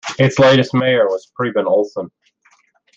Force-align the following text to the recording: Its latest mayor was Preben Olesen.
Its 0.17 0.39
latest 0.39 0.73
mayor 0.73 1.05
was 1.05 1.31
Preben 1.39 1.65
Olesen. 1.67 2.09